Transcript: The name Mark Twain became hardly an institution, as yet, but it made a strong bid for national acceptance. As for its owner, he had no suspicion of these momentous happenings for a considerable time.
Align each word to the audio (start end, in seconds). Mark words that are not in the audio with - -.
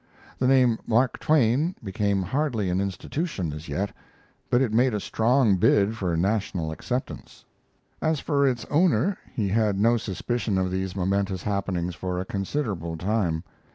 The 0.39 0.47
name 0.47 0.79
Mark 0.87 1.19
Twain 1.19 1.75
became 1.83 2.23
hardly 2.23 2.71
an 2.71 2.81
institution, 2.81 3.53
as 3.53 3.69
yet, 3.69 3.93
but 4.49 4.59
it 4.59 4.73
made 4.73 4.95
a 4.95 4.99
strong 4.99 5.57
bid 5.57 5.95
for 5.95 6.17
national 6.17 6.71
acceptance. 6.71 7.45
As 8.01 8.19
for 8.19 8.47
its 8.47 8.65
owner, 8.71 9.19
he 9.31 9.49
had 9.49 9.79
no 9.79 9.97
suspicion 9.97 10.57
of 10.57 10.71
these 10.71 10.95
momentous 10.95 11.43
happenings 11.43 11.93
for 11.93 12.19
a 12.19 12.25
considerable 12.25 12.97
time. 12.97 13.43